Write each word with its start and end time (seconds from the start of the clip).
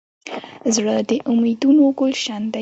زړه 0.75 0.95
د 1.09 1.11
امیدونو 1.31 1.85
ګلشن 1.99 2.41
دی. 2.53 2.59